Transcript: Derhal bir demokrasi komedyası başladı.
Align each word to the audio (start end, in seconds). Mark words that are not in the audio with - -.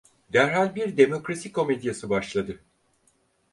Derhal 0.33 0.75
bir 0.75 0.97
demokrasi 0.97 1.51
komedyası 1.51 2.09
başladı. 2.09 2.59